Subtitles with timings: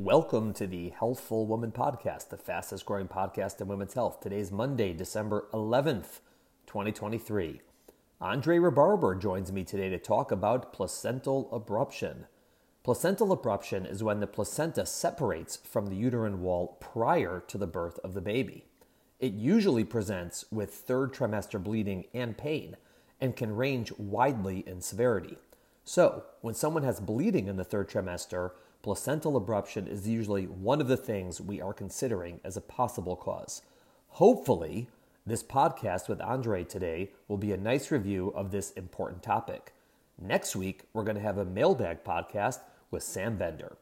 [0.00, 4.20] Welcome to the Healthful Woman Podcast, the fastest growing podcast in women's health.
[4.20, 6.20] Today's Monday, December 11th,
[6.68, 7.60] 2023.
[8.20, 12.26] Andrei Rebarber joins me today to talk about placental abruption.
[12.84, 17.98] Placental abruption is when the placenta separates from the uterine wall prior to the birth
[18.04, 18.66] of the baby.
[19.18, 22.76] It usually presents with third trimester bleeding and pain
[23.20, 25.38] and can range widely in severity.
[25.82, 28.52] So, when someone has bleeding in the third trimester,
[28.88, 33.60] placental abruption is usually one of the things we are considering as a possible cause.
[34.12, 34.88] Hopefully,
[35.26, 39.74] this podcast with Andrei today will be a nice review of this important topic.
[40.18, 43.76] Next week, we're going to have a mailbag podcast with Sam Bender.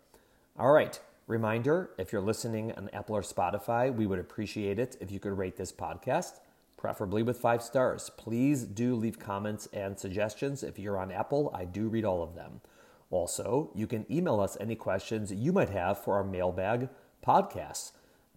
[0.58, 0.98] All right,
[1.28, 5.38] reminder if you're listening on Apple or Spotify, we would appreciate it if you could
[5.38, 6.40] rate this podcast
[6.76, 8.10] preferably with five stars.
[8.16, 10.64] Please do leave comments and suggestions.
[10.64, 12.60] If you're on Apple, I do read all of them.
[13.10, 16.88] Also, you can email us any questions you might have for our mailbag
[17.24, 17.92] podcasts.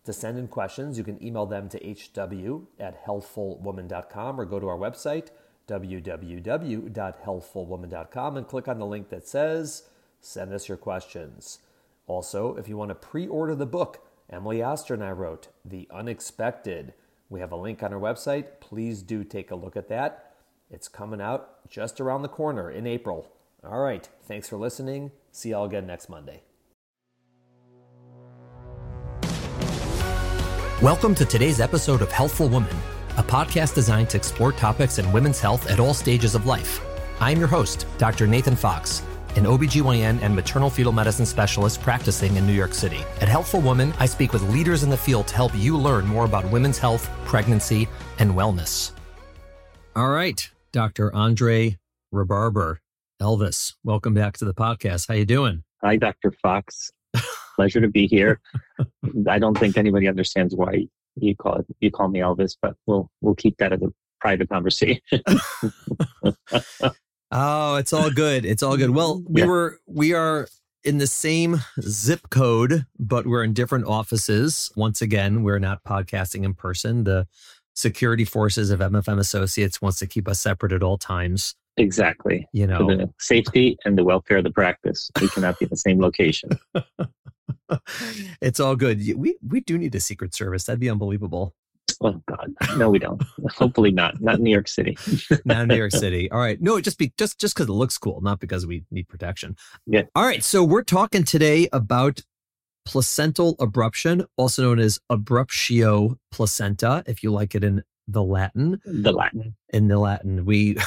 [0.05, 4.67] To send in questions, you can email them to hw at healthfulwoman.com or go to
[4.67, 5.29] our website,
[5.67, 9.83] www.healthfulwoman.com, and click on the link that says
[10.21, 11.59] Send us your questions.
[12.07, 15.87] Also, if you want to pre order the book Emily Oster and I wrote, The
[15.91, 16.93] Unexpected,
[17.29, 18.59] we have a link on our website.
[18.59, 20.33] Please do take a look at that.
[20.69, 23.31] It's coming out just around the corner in April.
[23.63, 24.07] All right.
[24.23, 25.11] Thanks for listening.
[25.31, 26.43] See y'all again next Monday.
[30.81, 32.75] Welcome to today's episode of Healthful Woman,
[33.17, 36.81] a podcast designed to explore topics in women's health at all stages of life.
[37.19, 38.27] I'm your host, Dr.
[38.27, 39.03] Nathan Fox
[39.35, 42.99] an OBGYN and maternal fetal medicine specialist practicing in New York City.
[43.21, 46.25] At Healthful Woman, I speak with leaders in the field to help you learn more
[46.25, 47.87] about women's health, pregnancy,
[48.17, 48.91] and wellness.
[49.95, 51.13] All right, Dr.
[51.15, 51.77] Andrei
[52.13, 52.77] Rebarber,
[53.21, 55.09] Elvis, welcome back to the podcast.
[55.09, 55.63] How you doing?
[55.83, 56.31] Hi, Dr.
[56.41, 56.89] Fox.
[57.55, 58.39] Pleasure to be here.
[59.27, 63.11] I don't think anybody understands why you call it, you call me Elvis, but we'll
[63.19, 63.89] we'll keep that as a
[64.21, 65.01] private conversation.
[67.31, 68.43] Oh, it's all good.
[68.43, 68.89] It's all good.
[68.89, 69.47] Well, we yeah.
[69.47, 70.47] were we are
[70.83, 74.71] in the same zip code, but we're in different offices.
[74.75, 77.03] Once again, we're not podcasting in person.
[77.03, 77.27] The
[77.75, 81.53] security forces of MFM Associates wants to keep us separate at all times.
[81.79, 82.47] Exactly.
[82.51, 85.69] You know, For the safety and the welfare of the practice, we cannot be in
[85.69, 86.49] the same location.
[88.41, 89.01] it's all good.
[89.15, 90.65] We we do need a secret service.
[90.65, 91.55] That'd be unbelievable.
[92.01, 93.21] Oh God, no, we don't.
[93.57, 94.21] Hopefully not.
[94.21, 94.97] Not in New York City.
[95.45, 96.29] not in New York City.
[96.31, 96.61] All right.
[96.61, 99.55] No, just be just just because it looks cool, not because we need protection.
[99.85, 100.03] Yeah.
[100.15, 100.43] All right.
[100.43, 102.21] So we're talking today about
[102.85, 108.79] placental abruption, also known as abruptio placenta, if you like it in the Latin.
[108.85, 109.55] The Latin.
[109.69, 110.77] In the Latin, we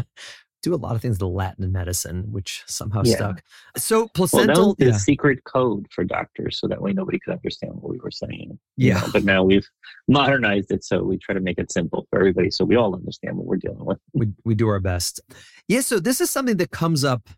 [0.66, 3.14] do a lot of things the Latin in medicine, which somehow yeah.
[3.14, 3.42] stuck.
[3.76, 4.66] So placental.
[4.66, 4.96] Well, the yeah.
[4.96, 8.58] secret code for doctors, so that way nobody could understand what we were saying.
[8.76, 9.00] Yeah.
[9.00, 9.68] know, but now we've
[10.08, 13.36] modernized it, so we try to make it simple for everybody, so we all understand
[13.36, 13.98] what we're dealing with.
[14.12, 15.20] We we do our best.
[15.68, 15.80] Yeah.
[15.80, 17.28] So this is something that comes up.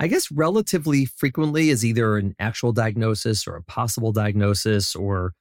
[0.00, 5.34] I guess relatively frequently as either an actual diagnosis or a possible diagnosis or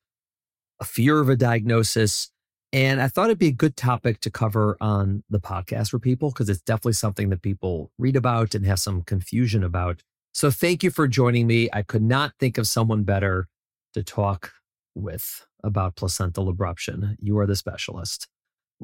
[0.80, 2.30] a fear of a diagnosis.
[2.74, 6.32] And I thought it'd be a good topic to cover on the podcast for people
[6.32, 10.02] because it's definitely something that people read about and have some confusion about.
[10.34, 11.70] So thank you for joining me.
[11.72, 13.48] I could not think of someone better
[13.94, 14.52] to talk
[14.96, 17.16] with about placental abruption.
[17.20, 18.28] You are the specialist.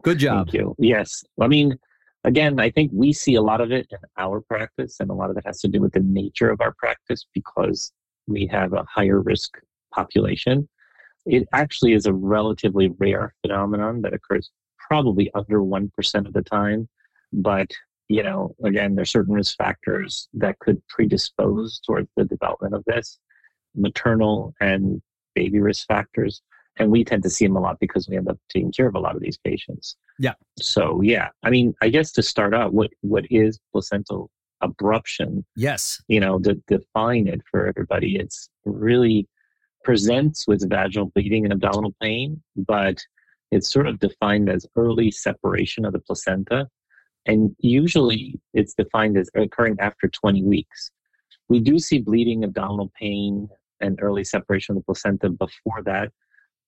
[0.04, 0.48] Good job.
[0.48, 0.76] Thank you.
[0.78, 1.24] Yes.
[1.42, 1.76] I mean,
[2.24, 5.32] again, I think we see a lot of it in our practice, and a lot
[5.32, 7.92] of it has to do with the nature of our practice because
[8.28, 9.58] we have a higher risk
[9.92, 10.70] population
[11.30, 14.50] it actually is a relatively rare phenomenon that occurs
[14.90, 16.90] probably under 1% of the time.
[17.32, 17.70] But,
[18.08, 23.20] you know, again, there's certain risk factors that could predispose towards the development of this
[23.76, 25.02] maternal and
[25.36, 26.42] baby risk factors.
[26.78, 28.96] And we tend to see them a lot because we end up taking care of
[28.96, 29.96] a lot of these patients.
[30.18, 30.34] Yeah.
[30.58, 34.32] So, yeah, I mean, I guess to start out, what, what is placental
[34.64, 35.44] abruption?
[35.56, 36.02] Yes.
[36.08, 39.28] You know, to define it for everybody, it's really
[39.84, 43.00] presents with vaginal bleeding and abdominal pain, but
[43.52, 46.68] it's sort of defined as early separation of the placenta.
[47.26, 50.92] And usually it's defined as occurring after 20 weeks.
[51.48, 53.50] We do see bleeding, abdominal pain,
[53.82, 56.12] and early separation of the placenta before that,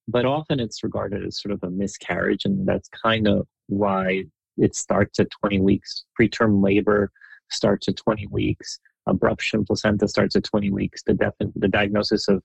[0.08, 4.24] but often it's regarded as sort of a miscarriage, and that's kind of why
[4.58, 6.06] it starts at 20 weeks.
[6.20, 7.12] Preterm labor
[7.50, 8.80] starts at 20 weeks.
[9.08, 11.04] Abruption placenta starts at 20 weeks.
[11.04, 12.44] The, def- the diagnosis of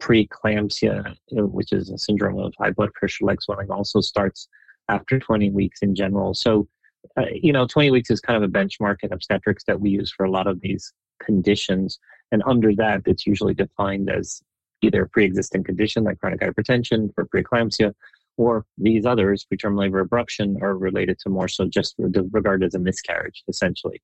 [0.00, 4.48] preeclampsia, which is a syndrome of high blood pressure, leg swelling, also starts
[4.88, 6.34] after 20 weeks in general.
[6.34, 6.68] So,
[7.16, 10.12] uh, you know, 20 weeks is kind of a benchmark in obstetrics that we use
[10.12, 11.98] for a lot of these conditions.
[12.32, 14.42] And under that, it's usually defined as
[14.82, 17.92] either a pre-existing condition like chronic hypertension for preeclampsia,
[18.36, 22.78] or these others, preterm labor abruption, are related to more so just regarded as a
[22.78, 24.02] miscarriage, essentially.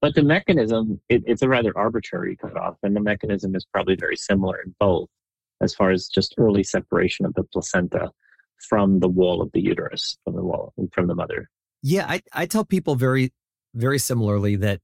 [0.00, 4.16] But the mechanism, it, it's a rather arbitrary cutoff, and the mechanism is probably very
[4.16, 5.08] similar in both,
[5.60, 8.10] as far as just early separation of the placenta
[8.68, 11.48] from the wall of the uterus, from the wall, from the mother.
[11.82, 13.32] Yeah, I, I tell people very,
[13.74, 14.80] very similarly that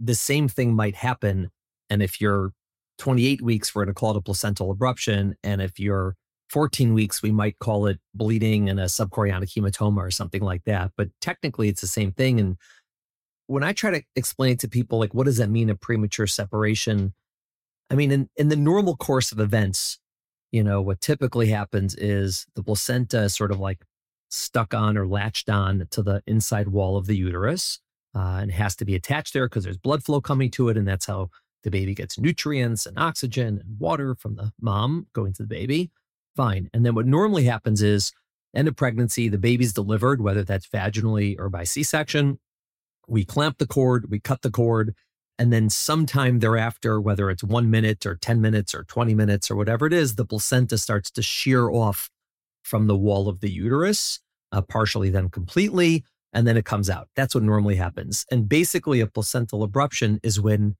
[0.00, 1.50] the same thing might happen.
[1.88, 2.52] And if you're
[2.98, 5.34] 28 weeks, we're going to call it a placental abruption.
[5.42, 6.16] And if you're
[6.50, 10.92] 14 weeks, we might call it bleeding and a subchorionic hematoma or something like that.
[10.96, 12.38] But technically, it's the same thing.
[12.38, 12.56] And
[13.46, 16.26] when I try to explain it to people, like, what does that mean, a premature
[16.26, 17.14] separation?
[17.90, 19.98] I mean, in, in the normal course of events,
[20.54, 23.84] you know, what typically happens is the placenta is sort of like
[24.30, 27.80] stuck on or latched on to the inside wall of the uterus
[28.14, 30.76] uh, and has to be attached there because there's blood flow coming to it.
[30.76, 31.30] And that's how
[31.64, 35.90] the baby gets nutrients and oxygen and water from the mom going to the baby.
[36.36, 36.70] Fine.
[36.72, 38.12] And then what normally happens is
[38.54, 42.38] end of pregnancy, the baby's delivered, whether that's vaginally or by C section.
[43.08, 44.94] We clamp the cord, we cut the cord,
[45.38, 49.56] and then sometime thereafter, whether it's one minute or 10 minutes or 20 minutes or
[49.56, 52.08] whatever it is, the placenta starts to shear off
[52.62, 54.20] from the wall of the uterus,
[54.52, 57.08] uh, partially then completely, and then it comes out.
[57.16, 58.24] That's what normally happens.
[58.30, 60.76] And basically, a placental abruption is when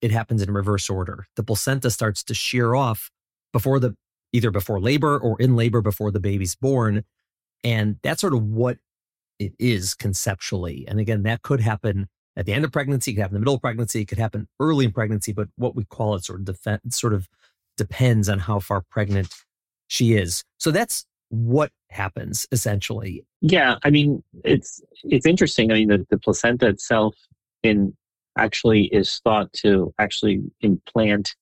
[0.00, 1.26] it happens in reverse order.
[1.36, 3.10] The placenta starts to shear off
[3.52, 3.94] before the
[4.32, 7.04] either before labor or in labor before the baby's born.
[7.62, 8.78] And that's sort of what
[9.38, 10.86] it is conceptually.
[10.88, 13.44] And again, that could happen at the end of pregnancy, it could happen in the
[13.44, 16.40] middle of pregnancy, it could happen early in pregnancy, but what we call it sort
[16.40, 17.28] of def- sort of
[17.76, 19.28] depends on how far pregnant
[19.88, 20.42] she is.
[20.58, 23.24] So that's what happens essentially.
[23.40, 25.70] Yeah, I mean, it's it's interesting.
[25.70, 27.14] I mean, the, the placenta itself
[27.62, 27.96] in
[28.38, 31.34] actually is thought to actually implant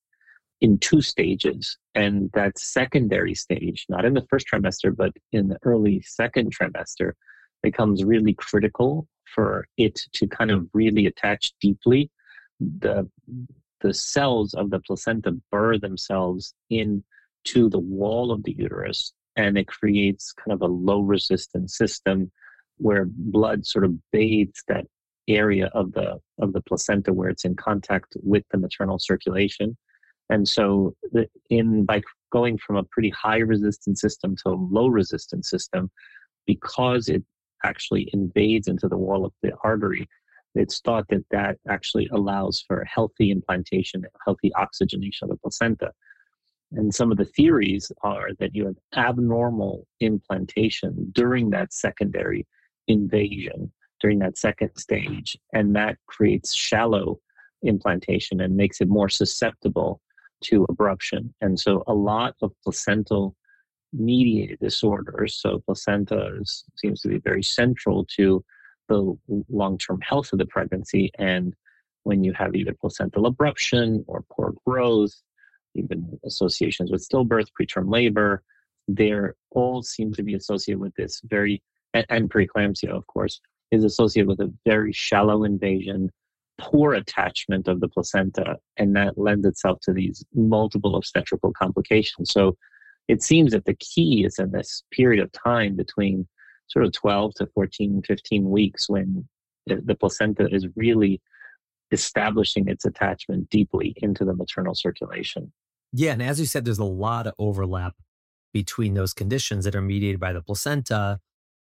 [0.60, 1.78] in two stages.
[1.94, 7.12] And that secondary stage, not in the first trimester, but in the early second trimester,
[7.62, 12.11] becomes really critical for it to kind of really attach deeply.
[12.61, 13.09] The,
[13.81, 17.03] the cells of the placenta burr themselves into
[17.69, 22.31] the wall of the uterus, and it creates kind of a low resistance system
[22.77, 24.87] where blood sort of bathes that
[25.29, 29.77] area of the of the placenta where it's in contact with the maternal circulation
[30.31, 32.00] and so the, in by
[32.32, 35.91] going from a pretty high resistance system to a low resistance system
[36.47, 37.23] because it
[37.64, 40.08] actually invades into the wall of the artery
[40.54, 45.90] it's thought that that actually allows for healthy implantation healthy oxygenation of the placenta
[46.72, 52.46] and some of the theories are that you have abnormal implantation during that secondary
[52.86, 55.36] invasion during that second stage.
[55.52, 57.20] And that creates shallow
[57.62, 60.00] implantation and makes it more susceptible
[60.44, 61.32] to abruption.
[61.42, 63.36] And so a lot of placental
[63.92, 68.44] mediated disorders, so placenta is, seems to be very central to
[68.88, 69.16] the
[69.48, 71.10] long term health of the pregnancy.
[71.19, 71.54] And
[72.04, 75.12] when you have either placental abruption or poor growth,
[75.75, 78.42] even associations with stillbirth, preterm labor,
[78.88, 81.62] they're all seem to be associated with this very,
[81.94, 83.40] and, and preeclampsia, of course,
[83.70, 86.10] is associated with a very shallow invasion,
[86.58, 92.32] poor attachment of the placenta, and that lends itself to these multiple obstetrical complications.
[92.32, 92.56] So
[93.08, 96.27] it seems that the key is in this period of time between
[96.69, 99.27] sort of 12 to 14, 15 weeks when
[99.67, 101.20] the placenta is really
[101.93, 105.53] establishing its attachment deeply into the maternal circulation.
[105.93, 106.13] Yeah.
[106.13, 107.94] And as you said, there's a lot of overlap
[108.53, 111.20] between those conditions that are mediated by the placenta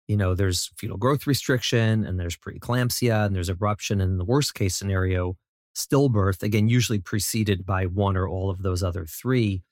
[0.08, 3.92] you know, there's fetal growth restriction and there's preeclampsia and there's abruption.
[3.92, 5.36] And in the worst case scenario,
[5.76, 9.62] stillbirth, again, usually preceded by one or all of those other three.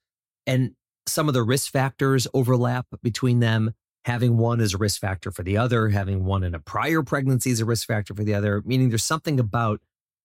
[0.46, 0.72] And
[1.06, 3.72] some of the risk factors overlap between them.
[4.04, 7.50] Having one is a risk factor for the other, having one in a prior pregnancy
[7.50, 9.80] is a risk factor for the other, meaning there's something about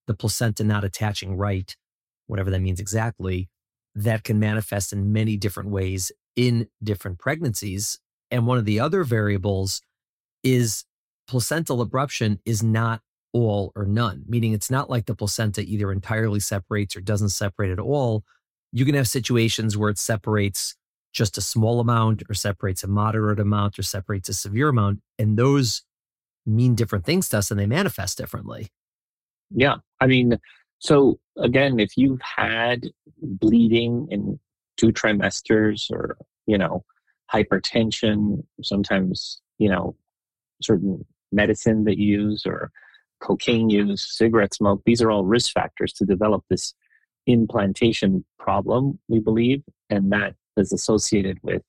[0.06, 1.76] the placenta not attaching right,
[2.28, 3.50] whatever that means exactly,
[3.96, 8.00] that can manifest in many different ways in different pregnancies.
[8.30, 9.82] And one of the other variables
[10.44, 10.86] is
[11.28, 13.02] placental abruption is not
[13.34, 17.72] all or none, meaning it's not like the placenta either entirely separates or doesn't separate
[17.72, 18.24] at all.
[18.72, 20.76] You can have situations where it separates
[21.14, 25.02] just a small amount or separates a moderate amount or separates a severe amount.
[25.20, 25.84] And those
[26.46, 28.70] mean different things to us and they manifest differently.
[29.54, 29.76] Yeah.
[30.00, 30.40] I mean,
[30.80, 32.88] so again, if you've had
[33.22, 34.40] bleeding in
[34.78, 36.84] two trimesters or, you know,
[37.32, 39.96] hypertension, sometimes, you know,
[40.62, 42.72] certain medicine that you use or
[43.22, 46.74] cocaine use, cigarette smoke, these are all risk factors to develop this
[47.28, 51.62] implantation problem, we believe, and that is associated with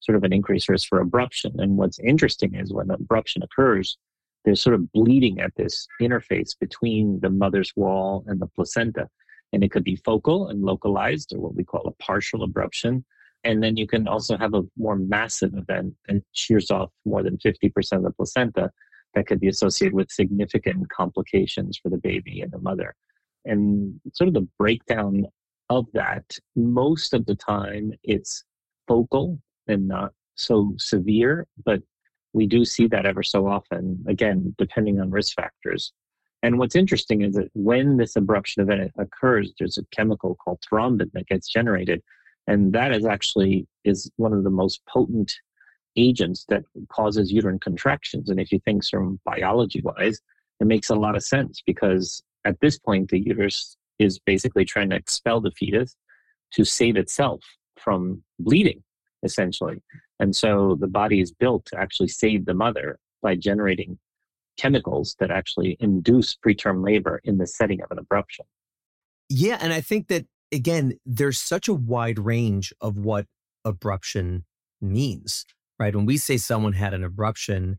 [0.00, 1.58] sort of an increased risk for abruption.
[1.58, 3.96] And what's interesting is when abruption occurs,
[4.44, 9.08] there's sort of bleeding at this interface between the mother's wall and the placenta.
[9.52, 13.02] And it could be focal and localized, or what we call a partial abruption.
[13.44, 17.38] And then you can also have a more massive event that shears off more than
[17.38, 18.70] 50% of the placenta
[19.14, 22.94] that could be associated with significant complications for the baby and the mother.
[23.48, 25.26] And sort of the breakdown
[25.70, 28.44] of that, most of the time it's
[28.86, 31.82] focal and not so severe, but
[32.32, 35.92] we do see that ever so often, again, depending on risk factors.
[36.42, 41.10] And what's interesting is that when this abruption event occurs, there's a chemical called thrombin
[41.12, 42.02] that gets generated.
[42.46, 45.34] And that is actually is one of the most potent
[45.96, 48.30] agents that causes uterine contractions.
[48.30, 50.20] And if you think from biology wise,
[50.60, 54.90] it makes a lot of sense because at this point, the uterus is basically trying
[54.90, 55.96] to expel the fetus
[56.52, 57.40] to save itself
[57.76, 58.82] from bleeding,
[59.22, 59.82] essentially.
[60.20, 63.98] And so the body is built to actually save the mother by generating
[64.56, 68.46] chemicals that actually induce preterm labor in the setting of an abruption.
[69.28, 69.58] Yeah.
[69.60, 73.26] And I think that, again, there's such a wide range of what
[73.66, 74.44] abruption
[74.80, 75.44] means,
[75.78, 75.94] right?
[75.94, 77.78] When we say someone had an abruption,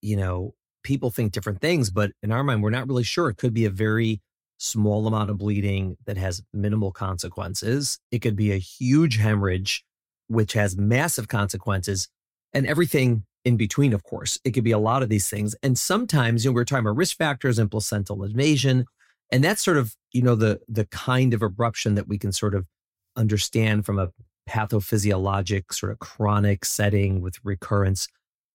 [0.00, 0.54] you know,
[0.86, 3.28] people think different things, but in our mind, we're not really sure.
[3.28, 4.22] It could be a very
[4.58, 7.98] small amount of bleeding that has minimal consequences.
[8.12, 9.84] It could be a huge hemorrhage,
[10.28, 12.08] which has massive consequences,
[12.54, 14.38] and everything in between, of course.
[14.44, 15.56] It could be a lot of these things.
[15.60, 18.86] And sometimes, you know, we're talking about risk factors and placental invasion.
[19.32, 22.54] And that's sort of, you know, the the kind of abruption that we can sort
[22.54, 22.68] of
[23.16, 24.10] understand from a
[24.48, 28.06] pathophysiologic sort of chronic setting with recurrence.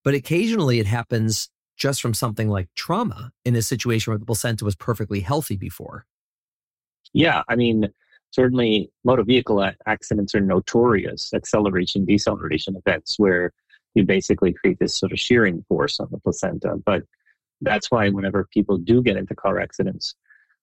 [0.04, 1.50] But occasionally it happens
[1.82, 6.06] just from something like trauma in a situation where the placenta was perfectly healthy before.
[7.12, 7.90] Yeah, I mean,
[8.30, 13.52] certainly motor vehicle accidents are notorious acceleration deceleration events where
[13.96, 16.76] you basically create this sort of shearing force on the placenta.
[16.86, 17.02] But
[17.62, 20.14] that's why whenever people do get into car accidents,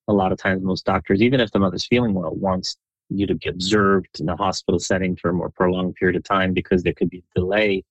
[0.07, 2.77] a lot of times most doctors, even if the mother's feeling well, wants
[3.09, 6.53] you to be observed in a hospital setting for a more prolonged period of time
[6.55, 7.83] because there could be delay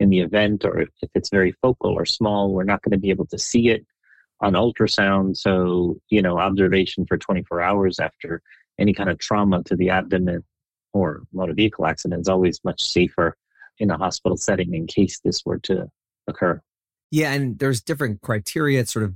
[0.00, 3.10] in the event, or if it's very focal or small, we're not going to be
[3.10, 3.86] able to see it
[4.40, 5.36] on ultrasound.
[5.36, 8.42] So, you know, observation for 24 hours after
[8.78, 10.44] any kind of trauma to the abdomen
[10.92, 13.36] or motor vehicle accident is always much safer
[13.78, 15.86] in a hospital setting in case this were to
[16.26, 16.60] occur.
[17.10, 18.84] Yeah, and there's different criteria.
[18.86, 19.14] Sort of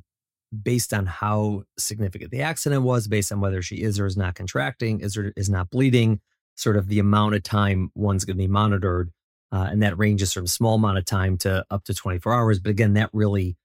[0.62, 4.34] based on how significant the accident was, based on whether she is or is not
[4.34, 6.20] contracting, is or is not bleeding,
[6.56, 9.10] sort of the amount of time one's going to be monitored.
[9.52, 12.58] Uh, and that ranges from small amount of time to up to 24 hours.
[12.60, 13.56] But again, that really,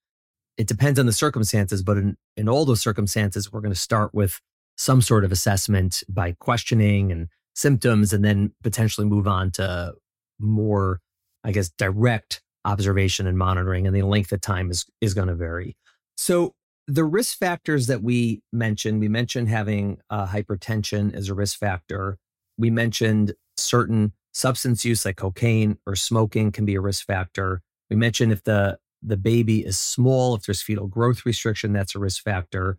[0.57, 1.83] it depends on the circumstances.
[1.83, 4.41] But in, in all those circumstances, we're going to start with
[4.77, 9.93] some sort of assessment by questioning and symptoms, and then potentially move on to
[10.39, 10.99] more,
[11.43, 13.87] I guess, direct observation and monitoring.
[13.87, 15.77] And the length of time is, is going to vary.
[16.17, 16.53] So
[16.87, 22.17] the risk factors that we mentioned, we mentioned having uh, hypertension as a risk factor.
[22.57, 27.61] We mentioned certain substance use like cocaine or smoking can be a risk factor.
[27.89, 31.99] We mentioned if the the baby is small, if there's fetal growth restriction, that's a
[31.99, 32.77] risk factor.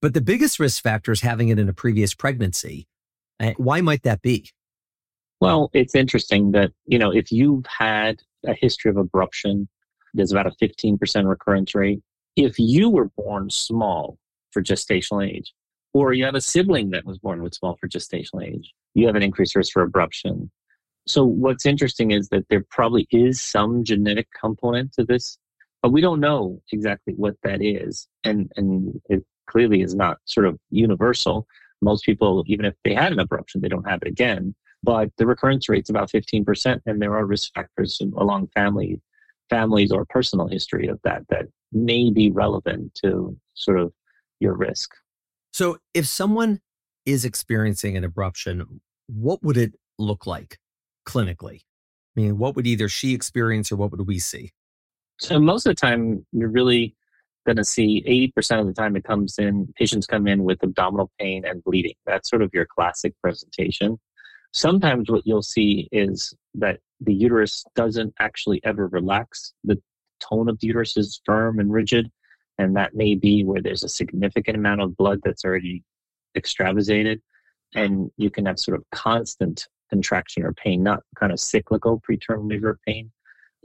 [0.00, 2.86] But the biggest risk factor is having it in a previous pregnancy.
[3.40, 4.50] Eh, why might that be?
[5.40, 9.66] Well, it's interesting that, you know, if you've had a history of abruption,
[10.14, 12.00] there's about a 15% recurrence rate.
[12.36, 14.18] If you were born small
[14.52, 15.52] for gestational age,
[15.92, 19.16] or you have a sibling that was born with small for gestational age, you have
[19.16, 20.48] an increased risk for abruption.
[21.06, 25.38] So what's interesting is that there probably is some genetic component to this,
[25.82, 30.46] but we don't know exactly what that is, and and it clearly is not sort
[30.46, 31.46] of universal.
[31.80, 34.54] Most people, even if they had an abruption, they don't have it again.
[34.82, 39.00] But the recurrence rate's about 15%, and there are risk factors along family,
[39.50, 43.92] families or personal history of that that may be relevant to sort of
[44.40, 44.92] your risk.
[45.52, 46.60] So, if someone
[47.04, 50.58] is experiencing an abruption, what would it look like?
[51.06, 51.60] Clinically?
[52.16, 54.52] I mean, what would either she experience or what would we see?
[55.18, 56.94] So most of the time, you're really
[57.46, 61.10] going to see 80% of the time it comes in, patients come in with abdominal
[61.18, 61.94] pain and bleeding.
[62.04, 63.98] That's sort of your classic presentation.
[64.52, 69.52] Sometimes what you'll see is that the uterus doesn't actually ever relax.
[69.64, 69.80] The
[70.20, 72.10] tone of the uterus is firm and rigid.
[72.58, 75.84] And that may be where there's a significant amount of blood that's already
[76.34, 77.20] extravasated.
[77.74, 82.50] And you can have sort of constant contraction or pain, not kind of cyclical preterm
[82.50, 83.10] labor pain.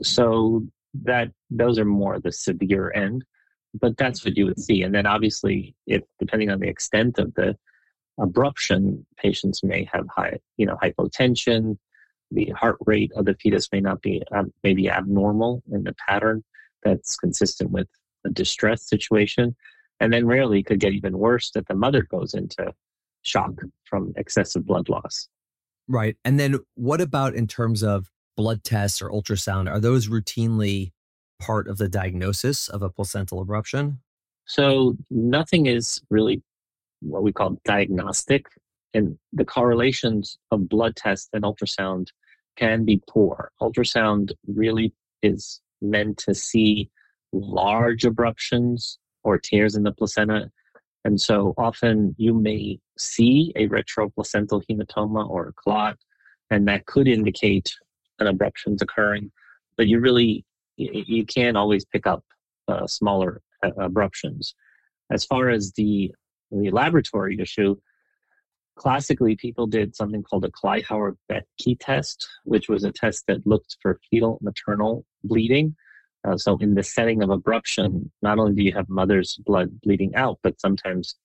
[0.02, 0.66] So
[1.04, 3.24] that those are more the severe end,
[3.80, 4.82] but that's what you would see.
[4.82, 7.56] And then obviously, if depending on the extent of the
[8.18, 11.78] abruption, patients may have high, you know, hypotension.
[12.30, 16.42] The heart rate of the fetus may not be um, maybe abnormal in the pattern
[16.82, 17.88] that's consistent with
[18.24, 19.54] a distress situation,
[20.00, 22.72] and then rarely could get even worse that the mother goes into
[23.22, 23.52] shock
[23.84, 25.28] from excessive blood loss.
[25.88, 29.70] Right, and then what about in terms of blood tests or ultrasound?
[29.70, 30.92] Are those routinely
[31.40, 33.98] part of the diagnosis of a placental abruption?
[34.46, 36.42] So nothing is really
[37.00, 38.46] what we call diagnostic,
[38.94, 42.08] and the correlations of blood tests and ultrasound
[42.56, 43.50] can be poor.
[43.60, 46.90] Ultrasound really is meant to see
[47.32, 50.50] large abruptions or tears in the placenta.
[51.04, 55.96] And so often you may see a retroplacental hematoma or a clot,
[56.50, 57.74] and that could indicate
[58.18, 59.30] an abruption is occurring.
[59.76, 60.44] But you really
[60.76, 62.24] you can't always pick up
[62.68, 64.54] uh, smaller uh, abruptions.
[65.10, 66.12] As far as the
[66.50, 67.76] the laboratory issue,
[68.76, 73.98] classically people did something called a Kleihauer-Betke test, which was a test that looked for
[74.10, 75.74] fetal maternal bleeding.
[76.26, 80.14] Uh, so in the setting of abruption, not only do you have mother's blood bleeding
[80.14, 81.16] out, but sometimes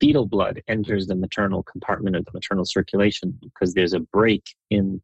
[0.00, 5.00] fetal blood enters the maternal compartment of the maternal circulation because there's a break in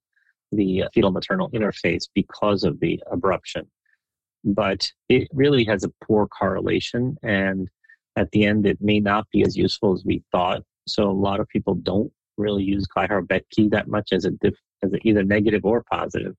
[0.51, 3.67] the fetal maternal interface because of the abruption.
[4.45, 7.69] But it really has a poor correlation, and
[8.17, 10.63] at the end, it may not be as useful as we thought.
[10.87, 14.93] So a lot of people don't really use Kleihauer-Betke that much as a diff, as
[14.93, 16.35] a either negative or positive.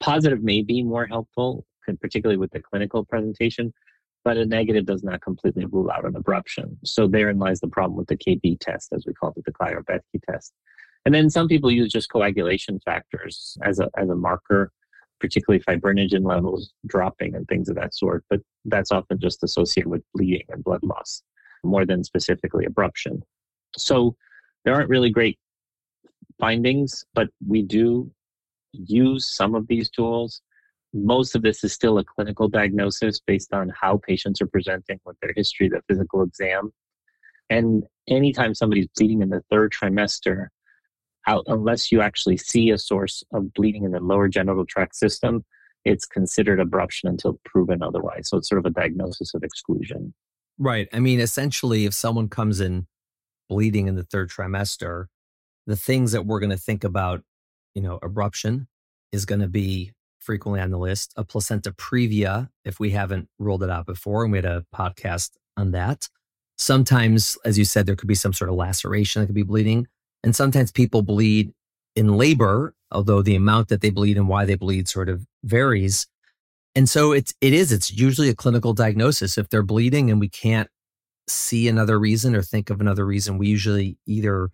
[0.00, 1.66] Positive may be more helpful,
[2.00, 3.74] particularly with the clinical presentation,
[4.24, 6.76] but a negative does not completely rule out an abruption.
[6.84, 10.22] So therein lies the problem with the KB test, as we call it, the Kleihauer-Betke
[10.28, 10.52] test.
[11.04, 14.70] And then some people use just coagulation factors as a as a marker,
[15.20, 18.24] particularly fibrinogen levels dropping and things of that sort.
[18.30, 21.22] But that's often just associated with bleeding and blood loss
[21.64, 23.22] more than specifically abruption.
[23.76, 24.16] So
[24.64, 25.38] there aren't really great
[26.38, 28.10] findings, but we do
[28.72, 30.42] use some of these tools.
[30.94, 35.16] Most of this is still a clinical diagnosis based on how patients are presenting with
[35.20, 36.70] their history, the physical exam.
[37.48, 40.48] And anytime somebody's bleeding in the third trimester,
[41.26, 45.44] out unless you actually see a source of bleeding in the lower genital tract system,
[45.84, 48.28] it's considered abruption until proven otherwise.
[48.28, 50.14] So it's sort of a diagnosis of exclusion.
[50.58, 50.88] Right.
[50.92, 52.86] I mean, essentially, if someone comes in
[53.48, 55.06] bleeding in the third trimester,
[55.66, 57.22] the things that we're going to think about,
[57.74, 58.66] you know, abruption
[59.12, 61.12] is going to be frequently on the list.
[61.16, 65.32] A placenta previa, if we haven't ruled it out before, and we had a podcast
[65.56, 66.08] on that.
[66.58, 69.86] Sometimes, as you said, there could be some sort of laceration that could be bleeding.
[70.22, 71.52] And sometimes people bleed
[71.96, 76.06] in labor, although the amount that they bleed and why they bleed sort of varies.
[76.74, 80.28] And so it's it is it's usually a clinical diagnosis if they're bleeding and we
[80.28, 80.68] can't
[81.28, 84.50] see another reason or think of another reason we usually either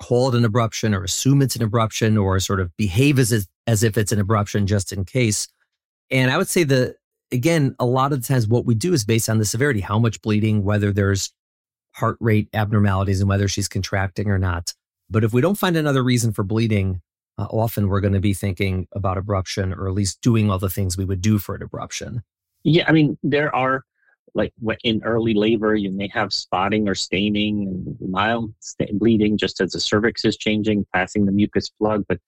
[0.00, 3.32] call it an abruption or assume it's an abruption or sort of behave as
[3.70, 5.46] as if it's an abruption just in case.
[6.10, 6.96] And I would say that
[7.30, 9.98] again a lot of the times what we do is based on the severity, how
[9.98, 11.32] much bleeding, whether there's
[11.92, 14.74] heart rate abnormalities and whether she's contracting or not.
[15.08, 17.00] But if we don't find another reason for bleeding,
[17.38, 20.68] uh, often we're going to be thinking about abruption or at least doing all the
[20.68, 22.22] things we would do for an abruption.
[22.64, 23.84] Yeah, I mean, there are
[24.34, 24.52] like
[24.82, 27.66] in early labor, you may have spotting or staining
[28.00, 28.52] and mild
[28.94, 32.04] bleeding just as the cervix is changing, passing the mucus plug.
[32.08, 32.18] But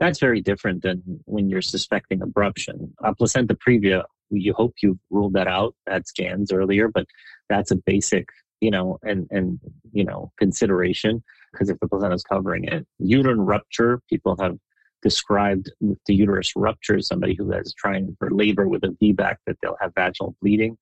[0.00, 2.90] that's very different than when you're suspecting abruption.
[3.04, 7.06] Uh, placenta previa, you hope you've ruled that out, had scans earlier, but
[7.48, 8.26] that's a basic,
[8.60, 9.60] you know, and, and,
[9.92, 12.86] you know, consideration because if the placenta is covering it.
[12.98, 14.56] Uterine rupture, people have
[15.02, 15.70] described
[16.06, 19.92] the uterus ruptures, somebody who is trying for labor with a VBAC, that they'll have
[19.94, 20.76] vaginal bleeding.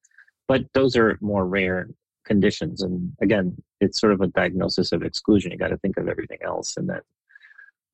[0.47, 1.89] But those are more rare
[2.25, 2.83] conditions.
[2.83, 5.53] And again, it's sort of a diagnosis of exclusion.
[5.53, 7.01] You got to think of everything else and then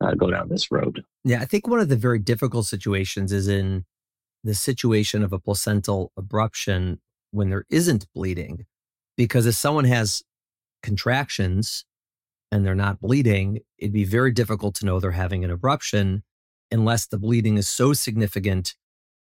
[0.00, 1.02] uh, go down this road.
[1.24, 3.85] Yeah, I think one of the very difficult situations is in
[4.42, 6.98] the situation of a placental abruption
[7.30, 8.66] when there isn't bleeding.
[9.16, 10.22] Because if someone has
[10.83, 11.85] contractions
[12.50, 16.22] and they're not bleeding, it'd be very difficult to know they're having an abruption
[16.70, 18.74] unless the bleeding is so significant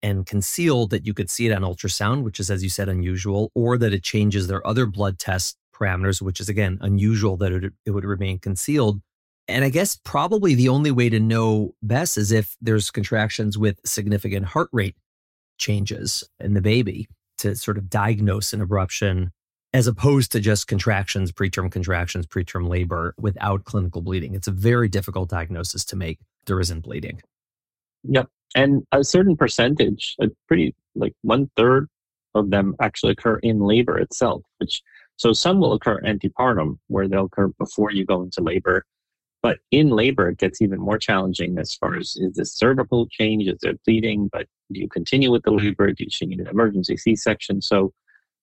[0.01, 3.51] and concealed that you could see it on ultrasound, which is, as you said, unusual,
[3.53, 7.73] or that it changes their other blood test parameters, which is, again, unusual that it,
[7.85, 9.01] it would remain concealed.
[9.49, 13.79] And I guess probably the only way to know best is if there's contractions with
[13.83, 14.95] significant heart rate
[15.57, 17.07] changes in the baby
[17.39, 19.31] to sort of diagnose an abruption
[19.73, 24.35] as opposed to just contractions, preterm contractions, preterm labor without clinical bleeding.
[24.35, 26.19] It's a very difficult diagnosis to make.
[26.45, 27.21] There isn't bleeding.
[28.03, 28.27] Yep.
[28.55, 31.87] And a certain percentage, a pretty like one third
[32.35, 34.81] of them actually occur in labor itself, which
[35.17, 38.85] So some will occur antepartum, where they'll occur before you go into labor.
[39.41, 43.47] But in labor, it gets even more challenging as far as is this cervical change?
[43.47, 44.29] Is there bleeding?
[44.31, 45.91] But do you continue with the labor?
[45.91, 47.61] Do you need an emergency C section?
[47.61, 47.93] So,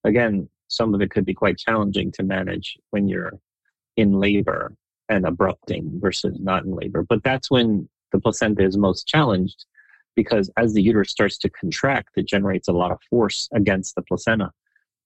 [0.05, 3.39] again, some of it could be quite challenging to manage when you're
[3.97, 4.75] in labor
[5.09, 7.03] and abrupting versus not in labor.
[7.03, 9.65] But that's when the placenta is most challenged
[10.15, 14.03] because as the uterus starts to contract, it generates a lot of force against the
[14.03, 14.51] placenta.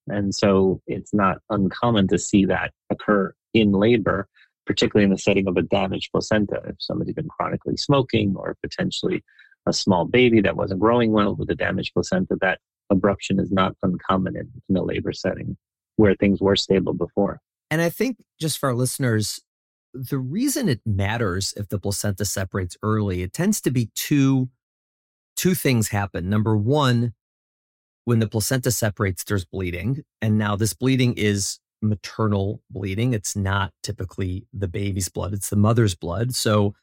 [0.08, 4.28] And so it's not uncommon to see that occur in labor,
[4.70, 6.62] particularly in the setting of a damaged placenta.
[6.64, 9.24] If somebody's been chronically smoking or potentially
[9.66, 12.60] a small baby that wasn't growing well with a damaged placenta, that
[12.92, 15.56] abruption is not uncommon in, in a labor setting
[15.96, 17.40] where things were stable before.
[17.68, 19.40] And I think just for our listeners,
[19.92, 24.50] the reason it matters if the placenta separates early, it tends to be two
[25.36, 26.30] two things happen.
[26.30, 27.12] Number one,
[28.04, 30.04] when the placenta separates, there's bleeding.
[30.22, 33.12] And now this bleeding is maternal bleeding.
[33.12, 36.34] It's not typically the baby's blood, it's the mother's blood.
[36.34, 36.74] So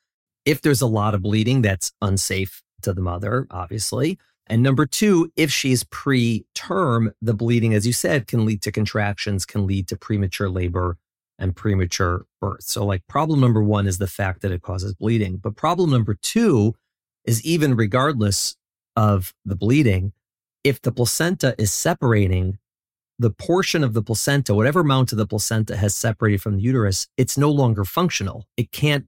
[0.46, 4.18] if there's a lot of bleeding, that's unsafe to the mother, obviously.
[4.48, 9.46] And number two, if she's preterm, the bleeding, as you said, can lead to contractions,
[9.46, 10.98] can lead to premature labor
[11.38, 12.64] and premature birth.
[12.64, 15.38] So, like, problem number one is the fact that it causes bleeding.
[15.38, 16.76] But problem number two
[17.26, 18.56] is even regardless
[18.96, 20.14] of the bleeding,
[20.64, 22.58] if the placenta is separating,
[23.19, 27.08] the portion of the placenta, whatever amount of the placenta has separated from the uterus,
[27.17, 28.45] it's no longer functional.
[28.58, 29.08] It can't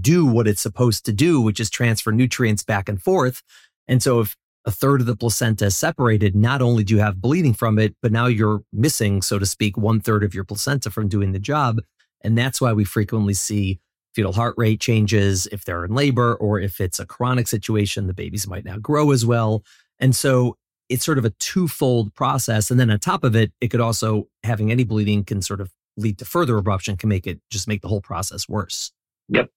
[0.00, 3.42] do what it's supposed to do, which is transfer nutrients back and forth.
[3.88, 7.20] And so if a third of the placenta is separated, not only do you have
[7.20, 10.90] bleeding from it, but now you're missing, so to speak, one third of your placenta
[10.90, 11.80] from doing the job.
[12.20, 13.80] And that's why we frequently see
[14.14, 18.14] fetal heart rate changes if they're in labor, or if it's a chronic situation, the
[18.14, 19.64] babies might not grow as well.
[19.98, 20.56] And so
[20.88, 22.70] it's sort of a twofold process.
[22.70, 25.72] And then on top of it, it could also having any bleeding can sort of
[25.96, 28.92] lead to further abruption, can make it just make the whole process worse.
[29.28, 29.50] Yep.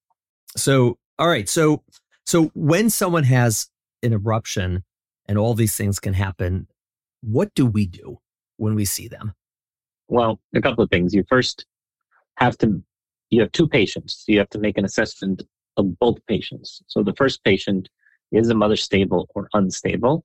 [0.56, 1.48] So, all right.
[1.48, 1.82] So,
[2.26, 3.68] so when someone has
[4.02, 4.82] an abruption
[5.26, 6.66] and all these things can happen,
[7.22, 8.18] what do we do
[8.56, 9.32] when we see them?
[10.08, 11.14] Well, a couple of things.
[11.14, 11.64] You first
[12.36, 12.82] have to,
[13.30, 14.24] you have two patients.
[14.26, 15.42] So you have to make an assessment
[15.76, 16.82] of both patients.
[16.86, 17.88] So the first patient
[18.32, 20.24] is the mother stable or unstable?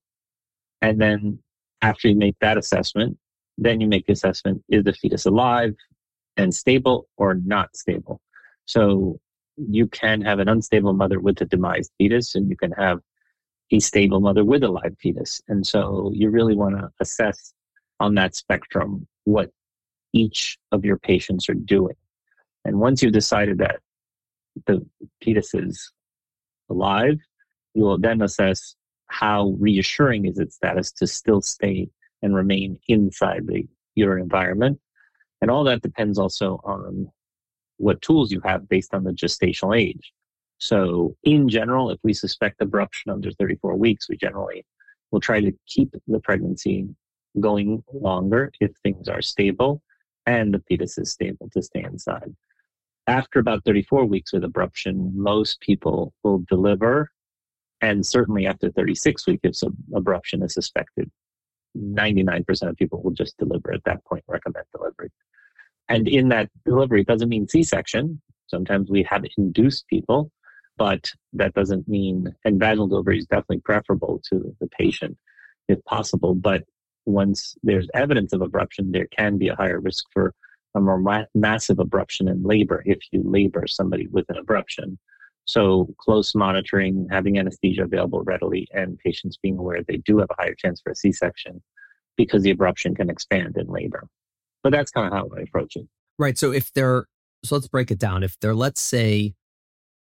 [0.81, 1.39] And then
[1.81, 3.17] after you make that assessment,
[3.57, 5.75] then you make the assessment is the fetus alive
[6.37, 8.21] and stable or not stable?
[8.65, 9.19] So
[9.57, 12.99] you can have an unstable mother with a demised fetus, and you can have
[13.71, 15.41] a stable mother with a live fetus.
[15.47, 17.53] And so you really want to assess
[17.99, 19.49] on that spectrum what
[20.13, 21.95] each of your patients are doing.
[22.65, 23.79] And once you've decided that
[24.65, 24.85] the
[25.23, 25.91] fetus is
[26.69, 27.17] alive,
[27.73, 28.75] you will then assess
[29.07, 31.89] how reassuring is its status to still stay
[32.21, 34.79] and remain inside the your environment.
[35.41, 37.09] And all that depends also on
[37.77, 40.13] what tools you have based on the gestational age.
[40.59, 44.65] So, in general, if we suspect abruption under 34 weeks, we generally
[45.11, 46.87] will try to keep the pregnancy
[47.39, 49.81] going longer if things are stable
[50.25, 52.35] and the fetus is stable to stay inside.
[53.05, 57.11] After about 34 weeks with abruption, most people will deliver
[57.81, 61.09] and certainly after 36 weeks, if some abruption is suspected,
[61.77, 65.11] 99% of people will just deliver at that point, recommend delivery.
[65.89, 68.21] And in that delivery, it doesn't mean C section.
[68.47, 70.31] Sometimes we have induced people,
[70.77, 75.17] but that doesn't mean, and vaginal delivery is definitely preferable to the patient
[75.67, 76.33] if possible.
[76.33, 76.63] But
[77.05, 80.33] once there's evidence of abruption, there can be a higher risk for
[80.75, 84.97] a more ma- massive abruption in labor if you labor somebody with an abruption.
[85.47, 90.41] So close monitoring, having anesthesia available readily, and patients being aware they do have a
[90.41, 91.61] higher chance for a C-section
[92.17, 94.07] because the abruption can expand in labor.
[94.61, 95.87] But that's kind of how I approach it.
[96.19, 96.37] Right.
[96.37, 97.07] So if they're,
[97.43, 98.23] so let's break it down.
[98.23, 99.35] If they're, let's say,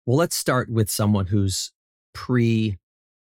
[0.05, 1.71] well, let's start with someone who's
[2.13, 2.77] pre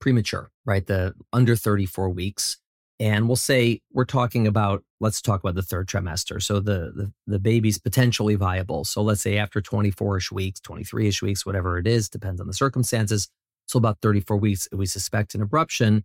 [0.01, 0.87] premature, right?
[0.87, 2.59] The under 34 weeks.
[2.99, 6.43] And we'll say we're talking about, let's talk about the third trimester.
[6.43, 8.85] So the, the, the baby's potentially viable.
[8.85, 12.47] So let's say after 24 ish weeks, 23 ish weeks, whatever it is, depends on
[12.47, 13.29] the circumstances.
[13.69, 16.05] So about 34 weeks, we suspect an abruption.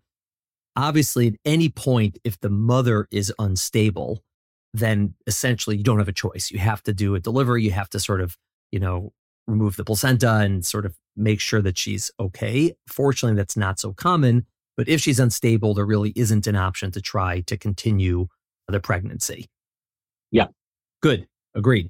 [0.76, 4.22] Obviously, at any point, if the mother is unstable,
[4.74, 6.52] then essentially you don't have a choice.
[6.52, 7.64] You have to do a delivery.
[7.64, 8.38] You have to sort of,
[8.72, 9.14] you know,
[9.48, 12.74] remove the placenta and sort of make sure that she's okay.
[12.88, 14.46] Fortunately, that's not so common.
[14.78, 18.28] But if she's unstable, there really isn't an option to try to continue
[18.68, 19.50] the pregnancy.
[20.32, 20.48] Yeah.
[21.02, 21.28] Good.
[21.56, 21.90] Agreed.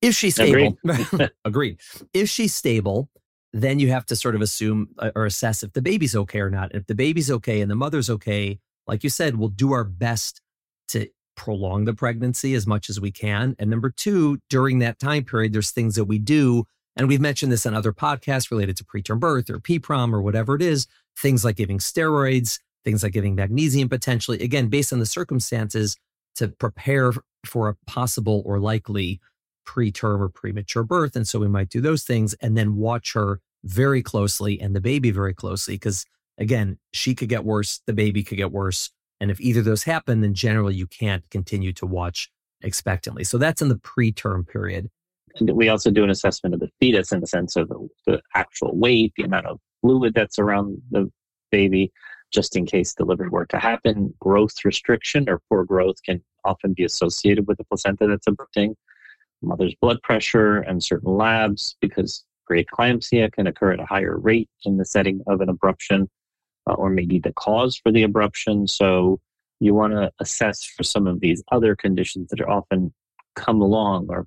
[0.00, 1.30] If she's stable, agreed.
[1.44, 1.80] agreed.
[2.12, 3.08] If she's stable,
[3.52, 6.50] then you have to sort of assume uh, or assess if the baby's okay or
[6.50, 6.74] not.
[6.74, 10.40] If the baby's okay and the mother's okay, like you said, we'll do our best
[10.88, 13.54] to prolong the pregnancy as much as we can.
[13.58, 16.64] And number two, during that time period, there's things that we do.
[16.96, 20.54] And we've mentioned this on other podcasts related to preterm birth or PPROM or whatever
[20.54, 20.86] it is,
[21.18, 25.96] things like giving steroids, things like giving magnesium potentially, again, based on the circumstances
[26.36, 27.12] to prepare
[27.44, 29.20] for a possible or likely
[29.66, 31.16] preterm or premature birth.
[31.16, 34.80] And so we might do those things and then watch her very closely and the
[34.80, 35.74] baby very closely.
[35.74, 36.04] Because
[36.38, 38.90] again, she could get worse, the baby could get worse.
[39.20, 42.28] And if either of those happen, then generally you can't continue to watch
[42.62, 43.24] expectantly.
[43.24, 44.90] So that's in the preterm period.
[45.40, 48.76] We also do an assessment of the fetus in the sense of the, the actual
[48.76, 51.10] weight, the amount of fluid that's around the
[51.50, 51.92] baby,
[52.32, 54.14] just in case delivery were to happen.
[54.18, 58.74] Growth restriction or poor growth can often be associated with the placenta that's aborting.
[59.42, 64.78] Mother's blood pressure and certain labs, because preeclampsia can occur at a higher rate in
[64.78, 66.08] the setting of an abruption,
[66.68, 68.68] uh, or maybe the cause for the abruption.
[68.68, 69.20] So
[69.60, 72.92] you want to assess for some of these other conditions that are often
[73.36, 74.24] come along or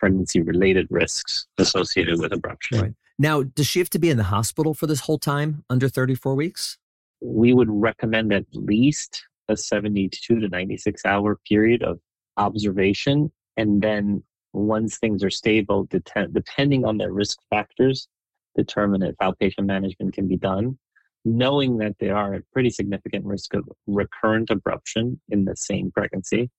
[0.00, 2.82] pregnancy related risks associated with abruption.
[2.82, 2.94] Right.
[3.18, 6.34] Now, does she have to be in the hospital for this whole time under 34
[6.34, 6.78] weeks?
[7.22, 11.98] we would recommend at least a 72 to 96 hour period of
[12.36, 13.30] observation.
[13.56, 14.22] And then
[14.52, 18.08] once things are stable, depending on their risk factors,
[18.56, 20.78] determine if outpatient management can be done,
[21.24, 26.50] knowing that they are at pretty significant risk of recurrent abruption in the same pregnancy.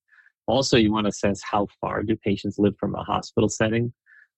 [0.48, 3.94] Also, you want to assess how far do patients live from a hospital setting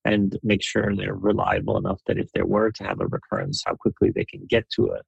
[0.06, 3.76] and make sure they're reliable enough that if there were to have a recurrence, how
[3.76, 5.02] quickly they can get to a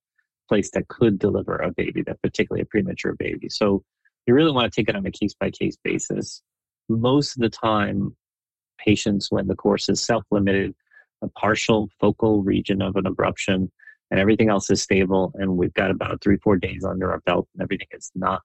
[0.50, 3.48] place that could deliver a baby, that particularly a premature baby.
[3.50, 3.84] So
[4.26, 6.42] you really want to take it on a case by case basis.
[6.90, 8.16] Most of the time,
[8.78, 10.74] patients, when the course is self limited,
[11.22, 13.70] a partial focal region of an abruption,
[14.10, 17.48] and everything else is stable, and we've got about three, four days under our belt,
[17.54, 18.42] and everything is not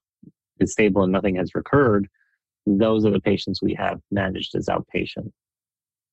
[0.59, 2.07] is stable and nothing has recurred,
[2.65, 5.31] those are the patients we have managed as outpatient.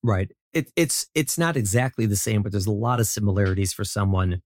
[0.02, 0.30] Right.
[0.52, 4.42] It, it's it's not exactly the same, but there's a lot of similarities for someone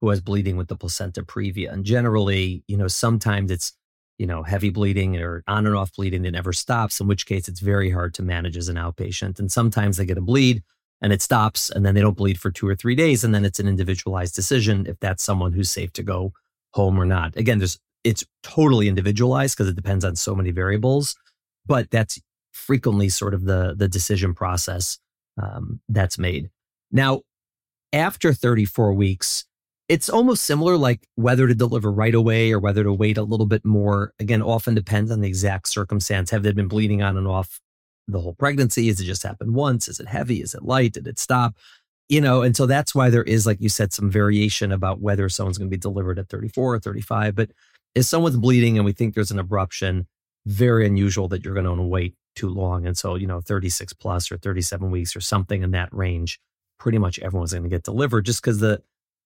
[0.00, 1.72] who has bleeding with the placenta previa.
[1.72, 3.72] And generally, you know, sometimes it's,
[4.18, 7.48] you know, heavy bleeding or on and off bleeding that never stops, in which case
[7.48, 9.38] it's very hard to manage as an outpatient.
[9.38, 10.62] And sometimes they get a bleed
[11.00, 13.22] and it stops and then they don't bleed for two or three days.
[13.22, 16.32] And then it's an individualized decision if that's someone who's safe to go
[16.72, 17.36] home or not.
[17.36, 21.14] Again, there's it's totally individualized because it depends on so many variables,
[21.66, 22.20] but that's
[22.52, 24.98] frequently sort of the the decision process
[25.42, 26.50] um, that's made.
[26.90, 27.22] Now,
[27.92, 29.44] after 34 weeks,
[29.88, 33.46] it's almost similar, like whether to deliver right away or whether to wait a little
[33.46, 34.12] bit more.
[34.18, 36.30] Again, often depends on the exact circumstance.
[36.30, 37.60] Have they been bleeding on and off
[38.08, 38.88] the whole pregnancy?
[38.88, 39.88] Has it just happened once?
[39.88, 40.40] Is it heavy?
[40.40, 40.94] Is it light?
[40.94, 41.56] Did it stop?
[42.08, 45.28] You know, and so that's why there is, like you said, some variation about whether
[45.28, 47.34] someone's going to be delivered at 34 or 35.
[47.34, 47.50] But
[47.94, 50.06] if someone's bleeding and we think there's an abruption,
[50.46, 52.86] very unusual that you're going to wait too long.
[52.86, 56.40] And so, you know, 36 plus or 37 weeks or something in that range,
[56.78, 58.82] pretty much everyone's going to get delivered just because the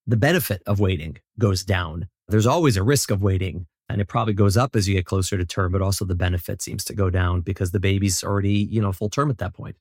[0.07, 2.09] the benefit of waiting goes down.
[2.29, 5.37] There's always a risk of waiting, and it probably goes up as you get closer
[5.37, 8.81] to term, but also the benefit seems to go down because the baby's already, you
[8.81, 9.77] know, full term at that point.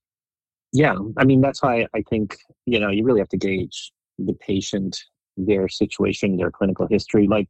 [0.74, 0.96] Yeah.
[1.18, 5.04] I mean, that's why I think, you know, you really have to gauge the patient,
[5.38, 7.28] their situation, their clinical history.
[7.28, 7.48] Like,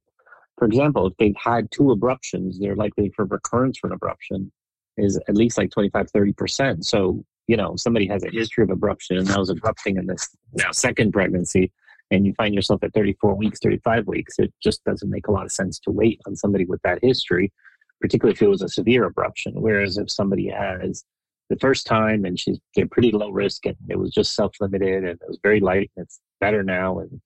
[0.58, 4.52] for example, if they've had two abruptions, they're likely for recurrence for an abruption
[4.98, 6.84] is at least like 25, 30%.
[6.84, 10.30] So, you know, somebody has a history of abruption and that was abrupting in this
[10.54, 11.72] now second pregnancy
[12.12, 15.46] and you find yourself at 34 weeks, 35 weeks, it just doesn't make a lot
[15.46, 17.52] of sense to wait on somebody with that history,
[18.00, 19.54] particularly if it was a severe abruption.
[19.56, 21.04] Whereas if somebody has
[21.50, 25.20] the first time and she's they're pretty low risk and it was just self-limited and
[25.22, 27.22] it was very light and it's better now and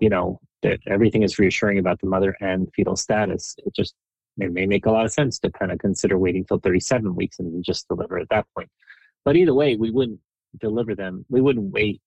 [0.00, 3.94] you know that everything is reassuring about the mother and fetal status, it just
[4.38, 7.38] it may make a lot of sense to kind of consider waiting till 37 weeks
[7.38, 8.68] and just deliver at that point.
[9.24, 10.20] But either way, we wouldn't
[10.60, 11.24] deliver them.
[11.28, 12.00] We wouldn't wait.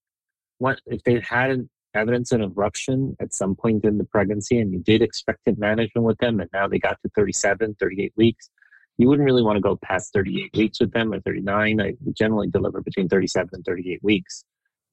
[0.59, 4.79] What if they hadn't evidence of abruption at some point in the pregnancy and you
[4.79, 8.49] did expectant management with them and now they got to 37, 38 weeks,
[8.97, 11.81] you wouldn't really want to go past 38 weeks with them or 39.
[11.81, 14.43] I generally deliver between 37 and 38 weeks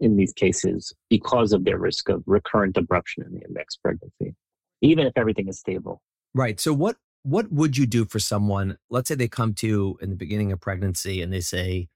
[0.00, 4.34] in these cases because of their risk of recurrent abruption in the next pregnancy,
[4.80, 6.02] even if everything is stable.
[6.34, 6.58] Right.
[6.58, 8.76] So what what would you do for someone?
[8.90, 11.88] Let's say they come to you in the beginning of pregnancy and they say,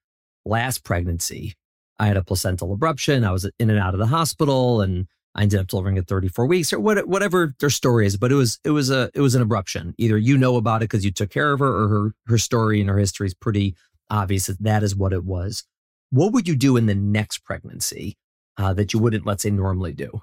[0.44, 1.54] last pregnancy,
[1.98, 3.26] I had a placental abruption.
[3.26, 6.46] I was in and out of the hospital and I ended up delivering at 34
[6.46, 8.16] weeks or what, whatever their story is.
[8.16, 9.94] But it was it was a it was an abruption.
[9.98, 12.80] Either you know about it because you took care of her, or her her story
[12.80, 13.76] and her history is pretty
[14.10, 15.62] obvious that that is what it was.
[16.10, 18.16] What would you do in the next pregnancy
[18.56, 20.22] uh, that you wouldn't, let's say, normally do?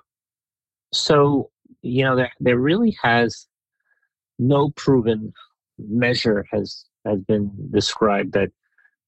[0.91, 1.51] So
[1.83, 3.45] you know there there really has
[4.39, 5.33] no proven
[5.77, 8.49] measure has has been described that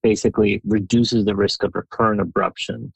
[0.03, 2.91] basically reduces the risk of recurrent abruption.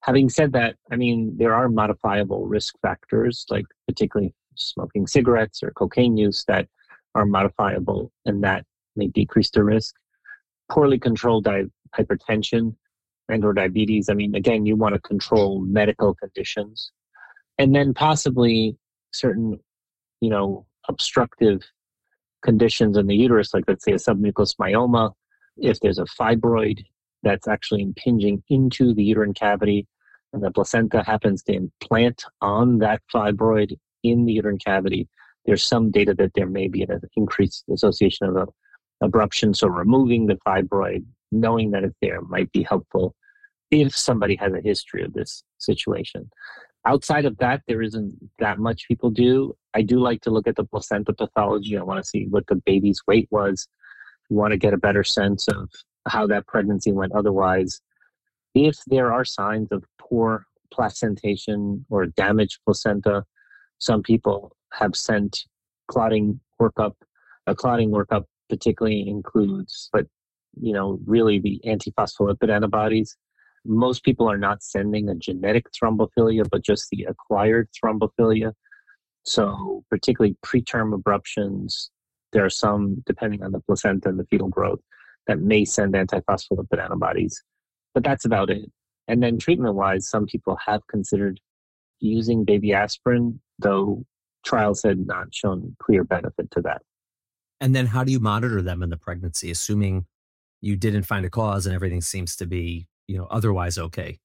[0.00, 5.70] Having said that, I mean, there are modifiable risk factors, like particularly smoking cigarettes or
[5.70, 6.66] cocaine use, that
[7.14, 8.64] are modifiable and that
[8.96, 9.94] may decrease the risk.
[10.70, 12.74] Poorly controlled di- hypertension
[13.28, 14.08] and or diabetes.
[14.08, 16.90] I mean, again, you want to control medical conditions.
[17.58, 18.76] And then possibly
[19.12, 19.60] certain,
[20.20, 21.62] you know, obstructive
[22.42, 25.12] conditions in the uterus, like let's say a submucous myoma,
[25.56, 26.84] if there's a fibroid
[27.22, 29.86] that's actually impinging into the uterine cavity
[30.32, 35.08] and the placenta happens to implant on that fibroid in the uterine cavity,
[35.46, 38.48] there's some data that there may be an increased association of
[39.02, 39.54] abruption.
[39.54, 43.14] So removing the fibroid, knowing that it's there, might be helpful
[43.70, 46.30] if somebody has a history of this situation.
[46.84, 49.56] Outside of that, there isn't that much people do.
[49.74, 51.78] I do like to look at the placenta pathology.
[51.78, 53.68] I want to see what the baby's weight was.
[54.28, 55.70] You want to get a better sense of
[56.08, 57.80] how that pregnancy went otherwise.
[58.54, 63.24] If there are signs of poor placentation or damaged placenta,
[63.78, 65.44] some people have sent
[65.88, 66.94] clotting workup.
[67.46, 70.06] A clotting workup particularly includes, but
[70.60, 73.16] you know, really the antiphospholipid antibodies
[73.64, 78.52] most people are not sending a genetic thrombophilia, but just the acquired thrombophilia.
[79.24, 81.90] So, particularly preterm abruptions,
[82.32, 84.80] there are some, depending on the placenta and the fetal growth,
[85.26, 87.42] that may send antiphospholipid antibodies.
[87.94, 88.70] But that's about it.
[89.06, 91.38] And then treatment wise, some people have considered
[92.00, 94.04] using baby aspirin, though
[94.44, 96.82] trials had not shown clear benefit to that.
[97.60, 100.06] And then how do you monitor them in the pregnancy, assuming
[100.60, 104.18] you didn't find a cause and everything seems to be you know otherwise okay.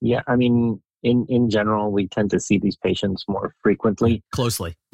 [0.00, 4.24] Yeah i mean in in general we tend to see these patients more frequently.
[4.32, 4.76] closely.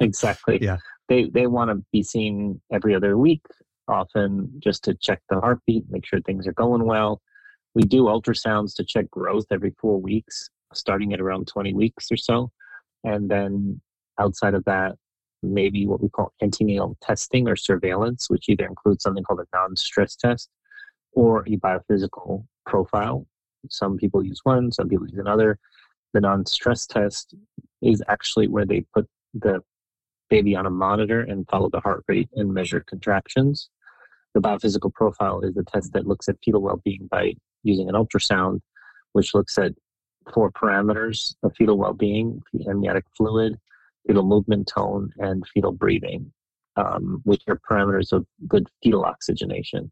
[0.00, 0.58] Exactly.
[0.62, 0.78] Yeah.
[1.08, 3.44] They they want to be seen every other week
[3.88, 7.20] often just to check the heartbeat make sure things are going well.
[7.74, 12.16] We do ultrasounds to check growth every four weeks starting at around 20 weeks or
[12.16, 12.50] so.
[13.04, 13.80] And then
[14.20, 14.96] outside of that
[15.42, 20.16] maybe what we call antenatal testing or surveillance which either includes something called a non-stress
[20.16, 20.48] test
[21.18, 23.26] or a biophysical profile.
[23.68, 25.58] Some people use one, some people use another.
[26.14, 27.34] The non stress test
[27.82, 29.60] is actually where they put the
[30.30, 33.68] baby on a monitor and follow the heart rate and measure contractions.
[34.34, 37.96] The biophysical profile is the test that looks at fetal well being by using an
[37.96, 38.60] ultrasound,
[39.12, 39.72] which looks at
[40.32, 43.58] four parameters of fetal well being amniotic fluid,
[44.06, 46.32] fetal movement tone, and fetal breathing,
[46.76, 49.90] um, which are parameters of good fetal oxygenation.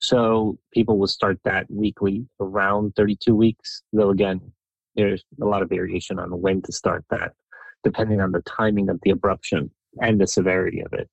[0.00, 4.40] So people will start that weekly around 32 weeks, though again,
[4.94, 7.32] there's a lot of variation on when to start that,
[7.84, 11.08] depending on the timing of the abruption and the severity of it.